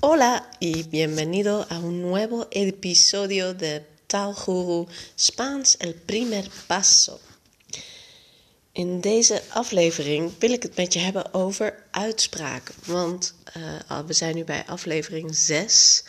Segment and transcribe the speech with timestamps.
[0.00, 4.86] Hola y bienvenido a un nuevo episodio de Guru
[5.16, 7.18] Spaans el primer paso.
[8.72, 12.72] In deze aflevering wil ik het met je hebben over uitspraak.
[12.84, 16.04] Want uh, we zijn nu bij aflevering 6.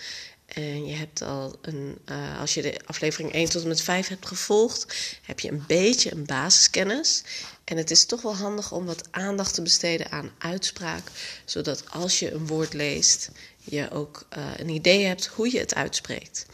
[0.45, 4.07] En je hebt al een, uh, als je de aflevering 1 tot en met 5
[4.07, 7.23] hebt gevolgd, heb je een beetje een basiskennis.
[7.69, 11.03] En het is toch wel handig om wat aandacht te besteden aan uitspraak,
[11.45, 13.29] zodat als je een woord leest,
[13.63, 16.45] je ook uh, een idee hebt hoe je het uitspreekt.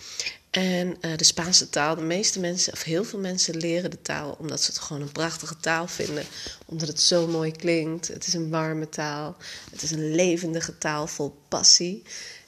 [0.49, 4.35] En uh, de Spaanse taal, de meeste mensen, of heel veel mensen leren de taal
[4.39, 6.23] omdat ze het gewoon een prachtige taal vinden.
[6.65, 8.07] Omdat het zo mooi klinkt.
[8.07, 9.37] Het is een warme taal.
[9.71, 12.03] Het is een levendige taal vol passie.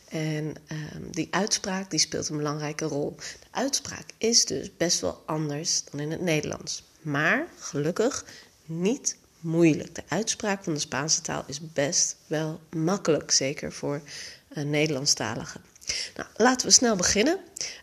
[0.07, 0.55] En
[0.95, 3.15] um, die uitspraak die speelt een belangrijke rol.
[3.15, 6.83] De uitspraak is dus best wel anders dan in het Nederlands.
[7.01, 8.25] Maar gelukkig
[8.67, 9.95] niet moeilijk.
[9.95, 14.01] De uitspraak van de Spaanse taal is best wel makkelijk, zeker voor
[14.55, 15.61] uh, Nederlandstaligen.
[16.15, 17.39] Nou, laten we snel beginnen.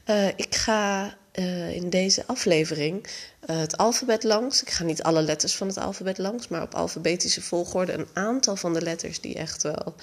[0.06, 3.06] Uh, ik ga uh, in deze aflevering
[3.46, 4.62] het alfabet langs.
[4.62, 8.56] Ik ga niet alle letters van het alfabet langs, maar op alfabetische volgorde een aantal
[8.56, 9.94] van de letters die echt wel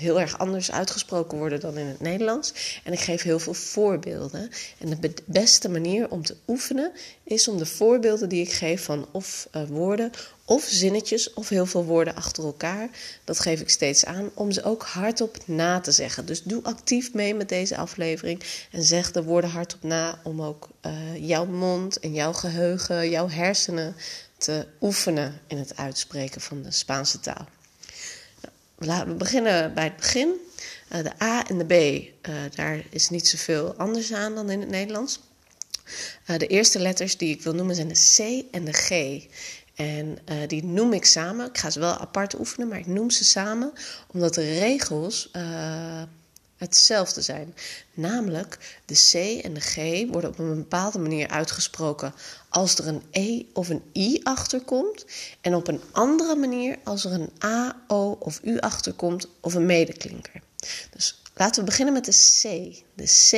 [0.00, 2.80] heel erg anders uitgesproken worden dan in het Nederlands.
[2.84, 4.50] En ik geef heel veel voorbeelden.
[4.78, 6.92] En de beste manier om te oefenen
[7.24, 10.10] is om de voorbeelden die ik geef van of uh, woorden
[10.44, 12.88] of zinnetjes of heel veel woorden achter elkaar,
[13.24, 16.26] dat geef ik steeds aan, om ze ook hardop na te zeggen.
[16.26, 20.68] Dus doe actief mee met deze aflevering en zeg de woorden hardop na om ook
[20.86, 20.92] uh,
[21.28, 23.96] jouw mond en jouw geheugen, jouw hersenen
[24.38, 27.48] te oefenen in het uitspreken van de Spaanse taal.
[28.82, 30.28] Laten we beginnen bij het begin.
[30.92, 31.72] Uh, de A en de B,
[32.28, 35.20] uh, daar is niet zoveel anders aan dan in het Nederlands.
[36.26, 39.20] Uh, de eerste letters die ik wil noemen zijn de C en de G.
[39.74, 41.46] En die noem ik samen.
[41.46, 43.72] Ik ga ze wel apart oefenen, maar ik noem ze samen
[44.12, 45.30] omdat de regels
[46.60, 47.54] hetzelfde zijn.
[47.94, 49.76] Namelijk, de C en de G
[50.10, 52.14] worden op een bepaalde manier uitgesproken
[52.48, 55.04] als er een E of een I achterkomt.
[55.40, 59.66] En op een andere manier als er een A, O of U achterkomt of een
[59.66, 60.42] medeklinker.
[60.90, 62.42] Dus laten we beginnen met de C.
[62.94, 63.32] De C,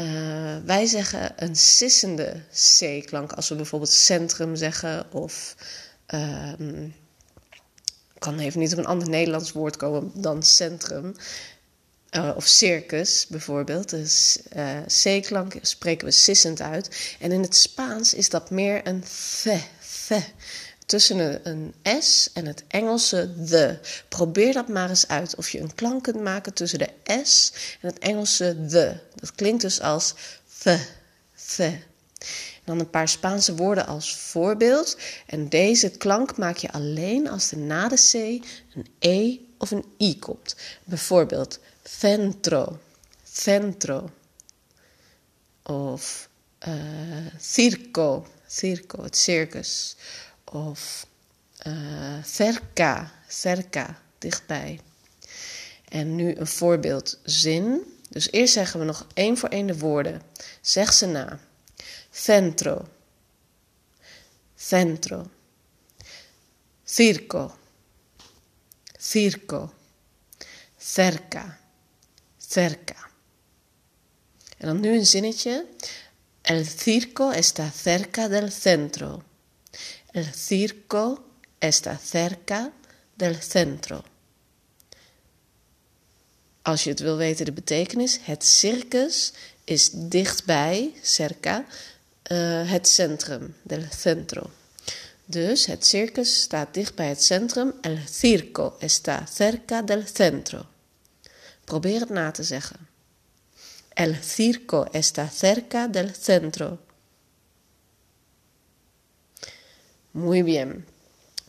[0.00, 2.42] uh, wij zeggen een sissende
[2.78, 5.56] C-klank als we bijvoorbeeld centrum zeggen of...
[6.14, 6.52] Uh,
[8.18, 11.14] kan even niet op een ander Nederlands woord komen dan centrum.
[12.16, 13.90] Uh, of circus bijvoorbeeld.
[13.90, 14.38] Dus
[15.02, 17.16] C-klank spreken we sissend uit.
[17.20, 19.04] En in het Spaans is dat meer een
[19.42, 19.60] the,
[20.06, 20.22] the.
[20.86, 21.40] Tussen een,
[21.82, 23.78] een S en het Engelse the.
[24.08, 25.34] Probeer dat maar eens uit.
[25.34, 26.88] Of je een klank kunt maken tussen de
[27.24, 28.96] S en het Engelse the.
[29.14, 30.14] Dat klinkt dus als
[30.62, 30.78] the.
[31.56, 31.82] En
[32.64, 34.96] dan een paar Spaanse woorden als voorbeeld.
[35.26, 38.12] En deze klank maak je alleen als er na de C
[38.74, 40.56] een E of een I komt.
[40.84, 42.80] Bijvoorbeeld centro,
[43.24, 44.10] centro.
[45.62, 46.28] Of
[46.66, 49.96] uh, circo, circo, het circus.
[50.44, 51.06] Of
[51.66, 54.80] uh, cerca, cerca, dichtbij.
[55.88, 57.82] En nu een voorbeeldzin.
[58.08, 60.22] Dus eerst zeggen we nog één voor één de woorden.
[60.60, 61.38] Zeg ze na.
[62.10, 62.88] Centro.
[64.54, 65.30] Centro.
[66.84, 67.56] Circo.
[68.98, 69.72] Circo.
[70.78, 71.60] Cerca
[72.52, 73.10] cerca.
[74.58, 75.66] En dan nu een zinnetje.
[76.42, 79.22] El circo está cerca del centro.
[80.12, 81.24] El circo
[81.58, 82.72] está cerca
[83.14, 84.04] del centro.
[86.62, 88.18] Als je het wil weten, de betekenis.
[88.22, 89.32] Het circus
[89.64, 91.64] is dichtbij, cerca,
[92.32, 94.50] uh, het centrum, del centro.
[95.24, 97.72] Dus het circus staat dicht bij het centrum.
[97.80, 100.66] El circo está cerca del centro.
[101.64, 102.88] Probeer het na te zeggen.
[103.88, 106.78] El circo está cerca del centro.
[110.10, 110.86] Muy bien.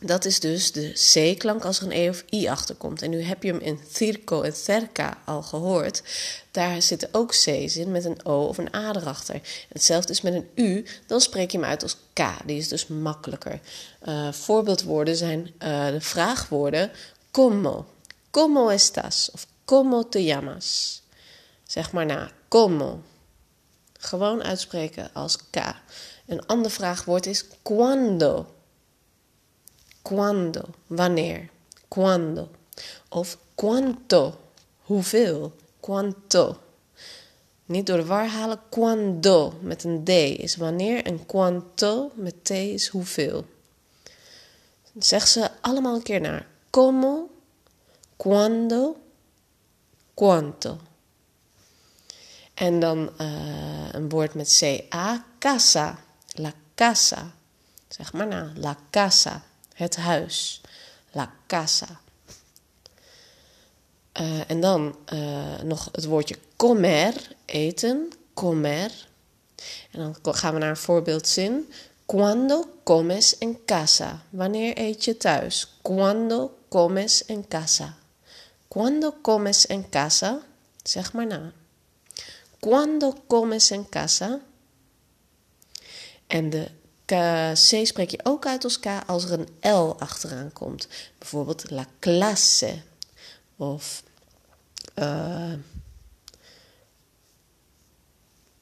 [0.00, 3.02] Dat is dus de C-klank als er een E of I achterkomt.
[3.02, 6.02] En nu heb je hem in circo en cerca al gehoord.
[6.50, 9.40] Daar zitten ook C's in met een O of een A erachter.
[9.68, 12.20] Hetzelfde is met een U, dan spreek je hem uit als K.
[12.44, 13.60] Die is dus makkelijker.
[14.08, 16.90] Uh, voorbeeldwoorden zijn uh, de vraagwoorden
[17.30, 17.86] como.
[18.30, 19.30] Como estás?
[19.32, 21.02] Of ¿Cómo te llamas?
[21.66, 22.30] Zeg maar na.
[22.48, 23.02] ¿Cómo?
[23.98, 25.56] Gewoon uitspreken als K.
[26.26, 28.46] Een ander vraagwoord is cuando.
[30.02, 30.62] Cuando.
[30.86, 31.50] Wanneer.
[31.88, 32.48] Cuando.
[33.08, 34.34] Of cuánto.
[34.82, 35.52] Hoeveel.
[35.80, 36.58] Cuánto.
[37.66, 38.60] Niet door de war halen.
[38.70, 41.04] Cuando met een D is wanneer.
[41.04, 43.44] En cuánto met T is hoeveel.
[44.98, 46.46] Zeg ze allemaal een keer naar.
[46.70, 47.28] Como
[48.16, 48.96] Cuando,
[50.14, 50.78] cuánto.
[52.54, 55.98] En dan uh, een woord met C-A, casa.
[56.32, 57.32] La casa.
[57.88, 59.42] Zeg maar na, la casa.
[59.74, 60.60] Het huis.
[61.10, 62.00] La casa.
[64.20, 68.12] Uh, en dan uh, nog het woordje comer, eten.
[68.34, 69.08] Comer.
[69.90, 71.72] En dan gaan we naar een voorbeeldzin.
[72.06, 74.22] Cuando comes en casa?
[74.30, 75.76] Wanneer eet je thuis?
[75.82, 77.96] Cuando comes en casa?
[78.74, 80.40] Cuando comes en casa?
[80.82, 81.52] Zeg maar na.
[82.60, 84.40] Cuando comes en casa?
[86.26, 86.70] En de
[87.52, 90.88] C spreek je ook uit als K als er een L achteraan komt.
[91.18, 92.82] Bijvoorbeeld la clase.
[93.56, 94.02] Of
[94.94, 95.52] uh,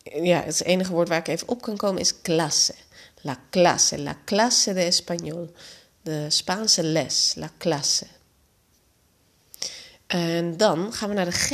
[0.02, 2.74] ja, het enige woord waar ik even op kan komen is clase.
[3.20, 5.56] La clase, la clase de español.
[6.02, 8.06] De Spaanse les, la clase.
[10.12, 11.48] En dan gaan we naar de G.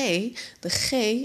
[0.61, 1.21] De G uh,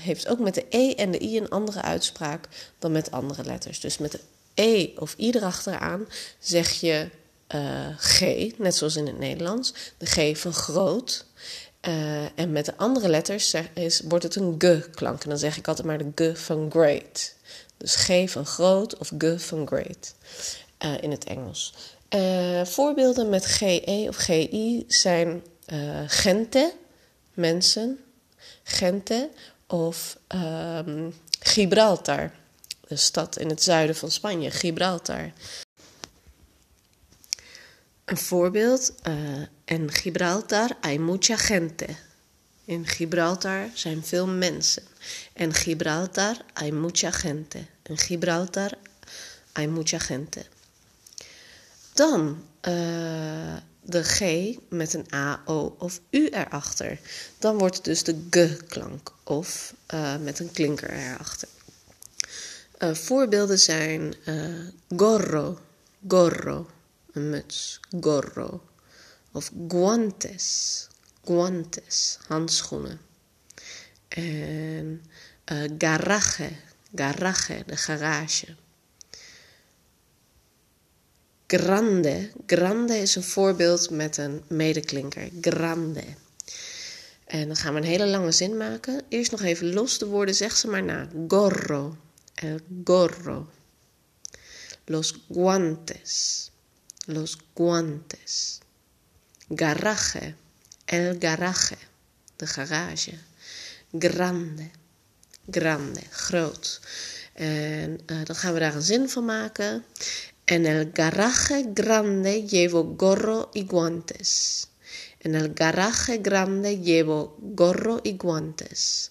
[0.00, 2.48] heeft ook met de E en de I een andere uitspraak
[2.78, 3.80] dan met andere letters.
[3.80, 4.20] Dus met de
[4.54, 6.06] E of I erachteraan
[6.38, 7.08] zeg je
[7.54, 8.20] uh, G,
[8.58, 9.74] net zoals in het Nederlands.
[9.98, 11.26] De G van groot.
[11.88, 15.22] Uh, en met de andere letters is, wordt het een G-klank.
[15.22, 17.34] En dan zeg ik altijd maar de G van great.
[17.76, 20.14] Dus G van groot of G van great
[21.00, 21.74] in het Engels.
[22.64, 25.42] Voorbeelden met GE of GI zijn
[26.06, 26.74] gente,
[27.34, 27.98] mensen,
[28.62, 29.30] gente
[29.66, 32.32] of um, Gibraltar,
[32.88, 35.32] de stad in het zuiden van Spanje, Gibraltar.
[38.04, 41.86] Een voorbeeld, uh, en Gibraltar hay mucha gente.
[42.64, 44.82] In Gibraltar zijn veel mensen.
[45.32, 47.66] En Gibraltar hay mucha gente.
[47.82, 48.72] In Gibraltar
[49.52, 50.44] hay mucha gente.
[51.92, 53.56] Dan uh,
[53.88, 54.20] de G
[54.68, 57.00] met een A, O of U erachter.
[57.38, 61.48] Dan wordt het dus de G-klank of uh, met een klinker erachter.
[62.78, 64.14] Uh, voorbeelden zijn
[64.96, 65.58] gorro,
[66.08, 66.70] gorro,
[67.12, 68.62] een muts, gorro.
[69.32, 70.86] Of guantes,
[71.24, 73.00] guantes, handschoenen.
[74.08, 75.02] En
[75.78, 76.50] garage,
[76.94, 78.56] garage, de garage.
[81.50, 85.28] Grande, grande is een voorbeeld met een medeklinker.
[85.40, 86.04] Grande.
[87.24, 89.02] En dan gaan we een hele lange zin maken.
[89.08, 91.08] Eerst nog even los de woorden, zeg ze maar na.
[91.28, 91.96] Gorro,
[92.34, 93.50] el gorro.
[94.84, 96.50] Los guantes,
[97.06, 98.58] los guantes.
[99.54, 100.34] Garage,
[100.84, 101.76] el garage,
[102.36, 103.14] de garage.
[103.98, 104.70] Grande,
[105.50, 106.80] grande, groot.
[107.32, 109.84] En uh, dan gaan we daar een zin van maken.
[110.48, 114.68] En el garage grande llevo gorro y guantes.
[115.18, 119.10] En el garage grande llevo gorro y guantes.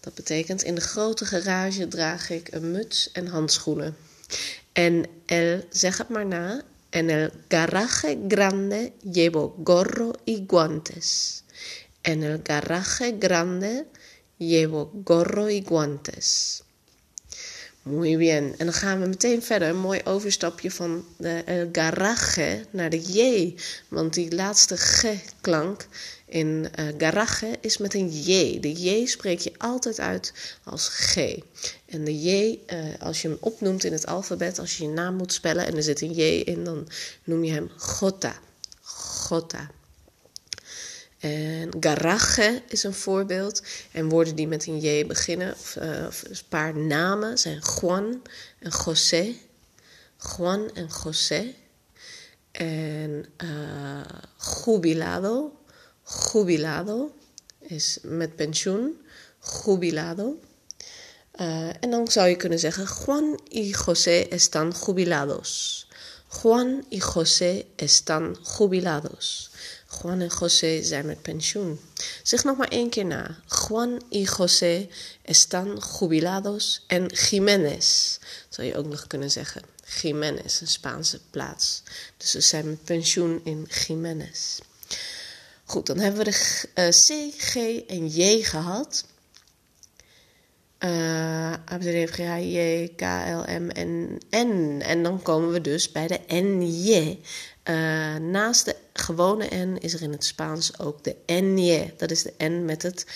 [0.00, 3.96] Dat betekent in de grote garage draag ik een muts en handschoenen.
[4.72, 11.42] En el, zeg het maar na, En el garaje grande llevo gorro y guantes.
[12.02, 13.86] En el garaje grande
[14.38, 16.62] llevo gorro y guantes.
[17.82, 18.54] Muy bien.
[18.58, 19.68] En dan gaan we meteen verder.
[19.68, 23.54] Een mooi overstapje van de el garage naar de J.
[23.88, 25.86] Want die laatste G-klank
[26.26, 28.60] in uh, garage is met een J.
[28.60, 30.32] De J spreek je altijd uit
[30.64, 31.16] als G.
[31.86, 35.16] En de J, uh, als je hem opnoemt in het alfabet, als je je naam
[35.16, 36.88] moet spellen en er zit een J in, dan
[37.24, 38.34] noem je hem Gota.
[38.82, 39.70] Gota.
[41.20, 43.62] En garage is een voorbeeld.
[43.92, 48.22] En woorden die met een J beginnen, uh, of een paar namen, zijn Juan
[48.58, 49.34] en José.
[50.36, 51.54] Juan en José.
[52.52, 54.00] En uh,
[54.64, 55.60] jubilado
[56.32, 57.14] jubilado
[57.60, 59.00] is met pensioen,
[59.64, 60.40] jubilado.
[61.40, 65.86] Uh, en dan zou je kunnen zeggen: Juan y José están jubilados.
[66.28, 69.49] Juan y José están jubilados.
[70.02, 71.80] Juan en José zijn met pensioen.
[72.22, 73.36] Zeg nog maar één keer na.
[73.46, 74.88] Juan y José
[75.22, 76.84] están jubilados.
[76.86, 79.62] En Jiménez zou je ook nog kunnen zeggen.
[80.00, 81.82] Jiménez, een Spaanse plaats.
[82.16, 84.58] Dus ze zijn met pensioen in Jiménez.
[85.64, 87.54] Goed, dan hebben we de uh, C, G
[87.86, 89.04] en J gehad.
[90.78, 94.80] Uh, A, B, C, D, F, G, H, J, K, L, M, N, N.
[94.82, 97.18] En dan komen we dus bij de NJ.
[97.70, 101.92] Uh, naast de gewone N is er in het Spaans ook de NJ.
[101.96, 103.06] Dat is de N met het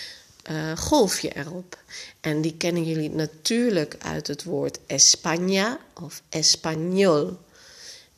[0.50, 1.78] uh, golfje erop.
[2.20, 7.38] En die kennen jullie natuurlijk uit het woord España of Español.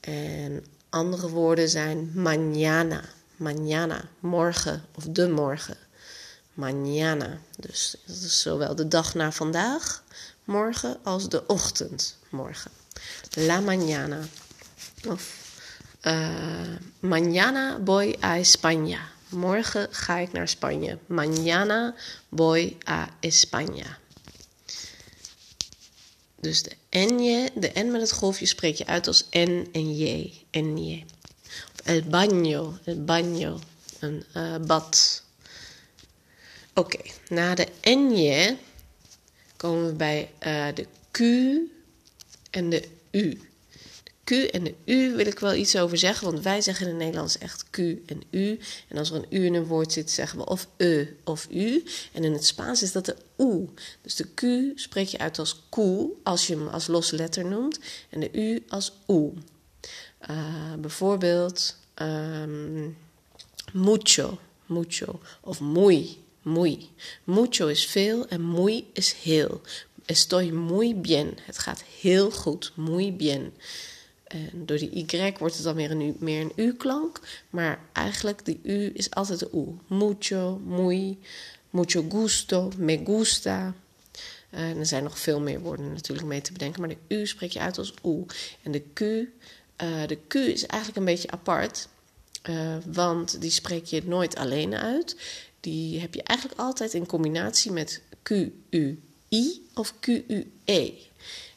[0.01, 5.77] En andere woorden zijn mañana Mañana, morgen of de morgen.
[6.55, 7.39] Mañana.
[7.57, 10.05] Dus is zowel de dag na vandaag,
[10.45, 12.71] morgen, als de ochtend, morgen.
[13.35, 14.19] La mañana.
[15.07, 15.46] Of
[16.07, 19.01] uh, mañana voy a España.
[19.29, 20.99] Morgen ga ik naar Spanje.
[21.07, 21.95] Mañana
[22.29, 23.99] voy a España.
[26.41, 30.33] Dus de N, de N met het golfje spreek je uit als N en J.
[30.53, 31.05] N,
[31.85, 33.59] El baño, el baño,
[33.99, 35.23] een uh, bad.
[36.75, 36.99] Oké,
[37.29, 38.59] na de N
[39.57, 41.21] komen we bij uh, de Q
[42.51, 43.41] en de U.
[44.27, 47.03] Q en de U wil ik wel iets over zeggen, want wij zeggen in het
[47.03, 48.59] Nederlands echt Q en U.
[48.89, 51.85] En als er een U in een woord zit, zeggen we of E of U.
[52.13, 53.69] En in het Spaans is dat de U.
[54.03, 54.43] Dus de Q
[54.79, 55.79] spreek je uit als Q,
[56.23, 57.79] als je hem als losse letter noemt.
[58.09, 59.33] En de U als U.
[60.31, 62.97] Uh, bijvoorbeeld um,
[63.73, 65.21] mucho, mucho.
[65.41, 66.89] Of muy, muy.
[67.25, 69.61] Mucho is veel en muy is heel.
[70.05, 71.39] Estoy muy bien.
[71.43, 72.73] Het gaat heel goed.
[72.75, 73.53] Muy bien.
[74.27, 77.21] En door die Y wordt het dan meer een, meer een U-klank.
[77.51, 79.95] Maar eigenlijk die U is altijd de U.
[79.97, 81.19] Mucho, muy,
[81.71, 83.75] mucho gusto, me gusta.
[84.51, 86.81] En er zijn nog veel meer woorden natuurlijk mee te bedenken.
[86.81, 88.25] Maar de U spreek je uit als U.
[88.63, 89.27] En de Q, uh,
[90.07, 91.89] de Q is eigenlijk een beetje apart.
[92.51, 95.17] Uh, want die spreek je nooit alleen uit.
[95.61, 100.93] Die heb je eigenlijk altijd in combinatie met Q-U-I of Q-U-E.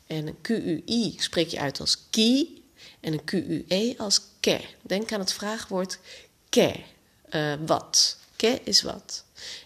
[0.07, 2.58] En een Q-U-I spreek je uit als ki
[2.99, 4.59] en een Q-U-E als ke.
[4.81, 5.99] Denk aan het vraagwoord
[6.49, 6.75] ke,
[7.31, 8.17] uh, wat.
[8.35, 9.23] Ke is wat.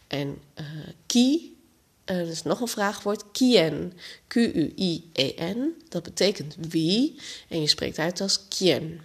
[0.07, 0.65] En uh,
[1.05, 1.57] ki,
[2.05, 3.93] uh, dat is nog een vraagwoord, kien.
[4.27, 7.19] Q-U-I-E-N, dat betekent wie.
[7.47, 9.01] En je spreekt uit als kien.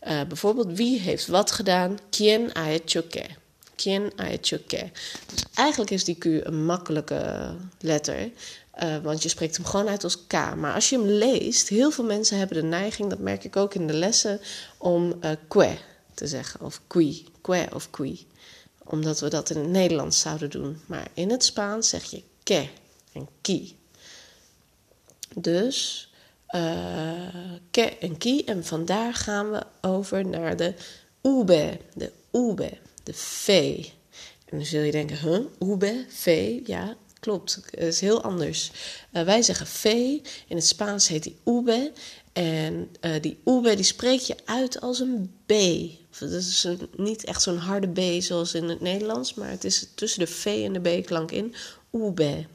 [0.00, 1.98] bijvoorbeeld, wie heeft wat gedaan?
[2.10, 3.26] Quien ha hecho que.
[3.74, 4.90] Quien ha hecho que.
[5.26, 8.30] Dus eigenlijk is die Q een makkelijke letter.
[8.80, 10.32] Uh, want je spreekt hem gewoon uit als K.
[10.32, 13.74] Maar als je hem leest, heel veel mensen hebben de neiging, dat merk ik ook
[13.74, 14.40] in de lessen,
[14.78, 15.76] om uh, que
[16.14, 16.60] te zeggen.
[16.60, 18.26] Of qui, que of qui.
[18.84, 20.80] Omdat we dat in het Nederlands zouden doen.
[20.86, 22.68] Maar in het Spaans zeg je que
[23.12, 23.76] en qui.
[25.34, 26.10] Dus
[26.48, 26.62] uh,
[27.70, 28.44] que en qui.
[28.44, 30.74] En vandaar gaan we over naar de
[31.22, 31.78] ube.
[31.94, 33.48] De ube, de v.
[34.44, 38.70] En dan zul je denken, huh, ube, v, ja, Klopt, het is heel anders.
[39.12, 39.84] Uh, wij zeggen V,
[40.48, 41.92] in het Spaans heet die ube.
[42.32, 45.52] En uh, die ube die spreek je uit als een B.
[46.18, 50.20] Dat is niet echt zo'n harde B zoals in het Nederlands, maar het is tussen
[50.20, 51.54] de V en de B-klank in.
[51.92, 52.46] Ube.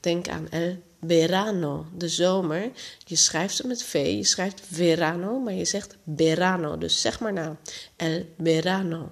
[0.00, 0.76] Denk aan el
[1.06, 2.70] verano, de zomer.
[3.04, 6.78] Je schrijft het met V, je schrijft verano, maar je zegt verano.
[6.78, 7.56] Dus zeg maar na.
[7.96, 9.10] El verano.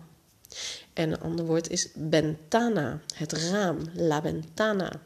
[0.93, 5.01] En een ander woord is ventana, het raam, la ventana.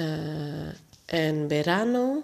[0.00, 0.68] Uh,
[1.04, 2.22] en verano,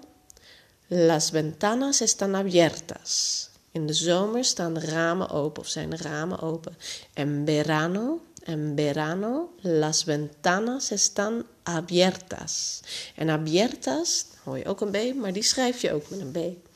[0.88, 3.48] las ventanas están abiertas.
[3.72, 6.76] In de zomer staan de ramen open of zijn de ramen open.
[7.12, 12.80] En verano, en verano, las ventanas están abiertas.
[13.14, 16.68] En abiertas, hoor je ook een B, maar die schrijf je ook met een B.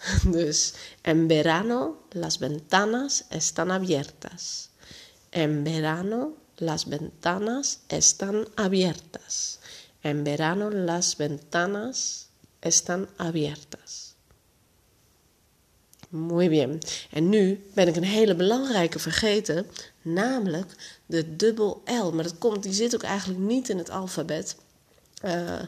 [0.36, 4.69] Dus, en verano, las ventanas están abiertas.
[5.30, 9.58] En verano las ventanas están abiertas.
[10.02, 12.28] En verano las ventanas
[12.60, 14.14] están abiertas.
[16.10, 16.78] Muy bien.
[17.10, 19.66] En nu ben ik een hele belangrijke vergeten,
[20.02, 22.10] namelijk de dubbel L.
[22.10, 24.56] Maar dat komt, die zit ook eigenlijk niet in het alfabet.
[25.24, 25.58] Uh,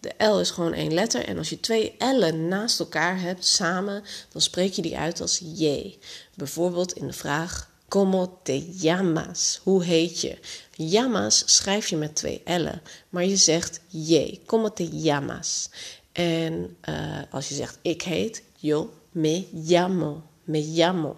[0.00, 1.24] de L is gewoon één letter.
[1.24, 5.38] En als je twee L'en naast elkaar hebt samen, dan spreek je die uit als
[5.38, 5.98] J.
[6.34, 9.60] Bijvoorbeeld in de vraag Como te llamas?
[9.62, 10.38] Hoe heet je?
[10.76, 14.38] Llamas schrijf je met twee L'en, maar je zegt je.
[14.46, 15.70] Como te llamas?
[16.12, 20.22] En uh, als je zegt ik heet, yo me llamo.
[20.44, 21.16] Me llamo.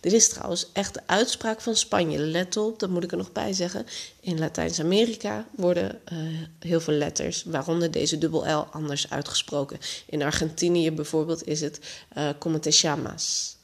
[0.00, 2.18] Dit is trouwens echt de uitspraak van Spanje.
[2.18, 3.86] Let op, dat moet ik er nog bij zeggen.
[4.20, 6.18] In Latijns-Amerika worden uh,
[6.58, 9.78] heel veel letters, waaronder deze dubbel L, anders uitgesproken.
[10.06, 11.80] In Argentinië bijvoorbeeld is het
[12.16, 13.55] uh, como te llamas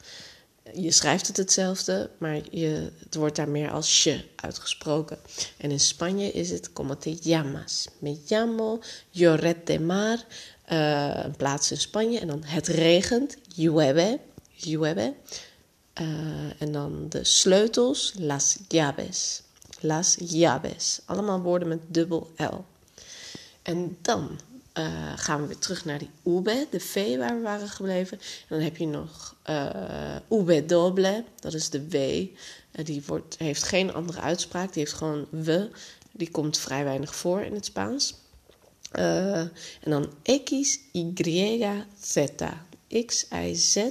[0.74, 5.18] je schrijft het hetzelfde, maar je, het wordt daar meer als je uitgesproken.
[5.56, 7.88] En in Spanje is het como te llamas.
[7.98, 10.18] Me llamo Lloret Mar,
[10.72, 12.20] uh, een plaats in Spanje.
[12.20, 14.18] En dan het regent, llueve,
[14.56, 15.14] llueve.
[16.00, 16.06] Uh,
[16.58, 19.42] en dan de sleutels, las llaves.
[19.80, 21.00] Las llaves.
[21.04, 22.64] Allemaal woorden met dubbel L.
[23.62, 24.38] En dan
[24.72, 28.18] eh, gaan we weer terug naar die ube, de v waar we waren gebleven.
[28.18, 31.94] En dan heb je nog uh, ube doble, dat is de w.
[31.94, 35.70] Uh, die wordt, heeft geen andere uitspraak, die heeft gewoon we.
[36.12, 38.14] Die komt vrij weinig voor in het Spaans.
[38.90, 39.50] en
[39.84, 40.12] dan
[40.44, 41.12] x, y,
[42.00, 42.24] z.
[43.06, 43.90] X, Y, Z.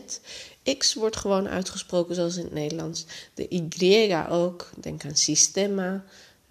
[0.77, 3.05] X wordt gewoon uitgesproken zoals in het Nederlands.
[3.33, 4.69] De Y ook.
[4.77, 6.03] Denk aan sistema.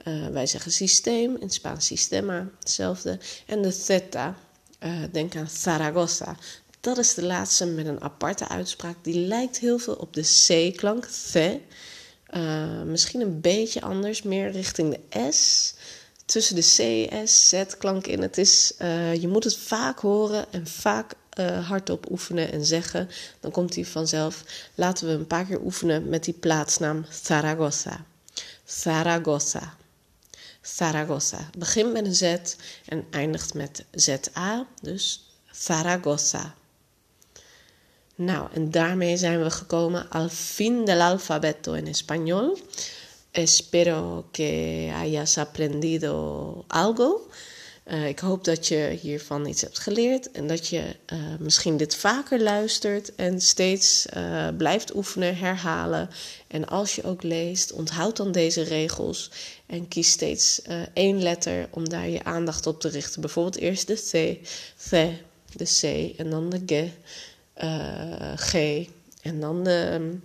[0.07, 3.19] Uh, wij zeggen systeem, in Spaans sistema, hetzelfde.
[3.47, 4.37] En de theta,
[4.83, 6.37] uh, denk aan Zaragoza.
[6.81, 8.97] Dat is de laatste met een aparte uitspraak.
[9.03, 11.61] Die lijkt heel veel op de C-klank, the.
[12.35, 15.75] Uh, misschien een beetje anders, meer richting de S.
[16.25, 18.23] Tussen de C, S, Z-klank in.
[18.23, 18.75] Het is,
[19.21, 21.13] je moet het vaak horen en vaak
[21.69, 23.09] hardop oefenen en zeggen.
[23.41, 24.45] Dan komt hij vanzelf.
[24.75, 28.05] Laten we een paar keer oefenen met die plaatsnaam Zaragoza.
[28.65, 29.79] Zaragoza.
[30.63, 31.51] Zaragoza.
[31.59, 32.37] Begint met een Z
[32.87, 36.55] en eindigt met ZA, dus Zaragoza.
[38.15, 42.59] Nou, en daarmee zijn we gekomen al fin del alfabeto en español.
[43.31, 47.29] Espero que hayas aprendido algo.
[47.91, 51.97] Uh, ik hoop dat je hiervan iets hebt geleerd en dat je uh, misschien dit
[51.97, 56.11] vaker luistert en steeds uh, blijft oefenen, herhalen.
[56.47, 59.31] En als je ook leest, onthoud dan deze regels
[59.67, 63.21] en kies steeds één letter om daar je aandacht op te richten.
[63.21, 64.47] Bijvoorbeeld eerst de C,
[64.89, 65.13] the,
[65.57, 66.91] de C en dan de G,
[68.37, 68.55] G
[69.23, 70.17] en dan de,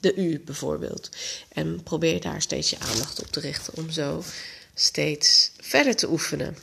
[0.00, 1.08] de U bijvoorbeeld.
[1.48, 4.22] En probeer daar steeds je aandacht op te richten om zo
[4.80, 6.56] steeds verder te oefenen.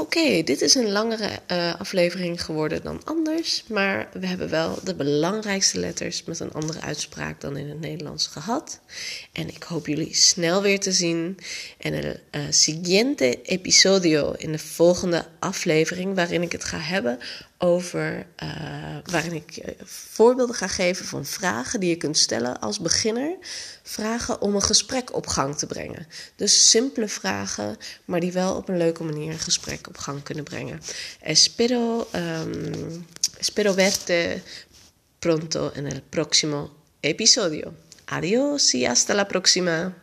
[0.00, 4.94] Oké, dit is een langere uh, aflevering geworden dan anders, maar we hebben wel de
[4.94, 8.80] belangrijkste letters met een andere uitspraak dan in het Nederlands gehad.
[9.32, 11.38] En ik hoop jullie snel weer te zien
[11.78, 17.18] in het uh, siguiente episodio, in de volgende aflevering, waarin ik het ga hebben
[17.62, 23.36] over uh, waarin ik voorbeelden ga geven van vragen die je kunt stellen als beginner.
[23.82, 26.06] Vragen om een gesprek op gang te brengen.
[26.36, 30.80] Dus simpele vragen, maar die wel op een leuke manier een gesprek op gang.
[31.20, 32.08] Espero,
[33.38, 34.42] espero verte
[35.18, 36.70] pronto en el próximo
[37.02, 37.74] episodio.
[38.06, 39.94] Adiós y hasta la próxima.